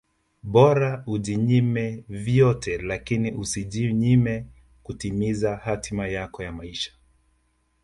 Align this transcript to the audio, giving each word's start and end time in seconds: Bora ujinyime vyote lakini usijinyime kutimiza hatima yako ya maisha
Bora 0.53 1.03
ujinyime 1.07 2.03
vyote 2.09 2.77
lakini 2.77 3.31
usijinyime 3.31 4.45
kutimiza 4.83 5.55
hatima 5.55 6.07
yako 6.07 6.43
ya 6.43 6.51
maisha 6.51 6.91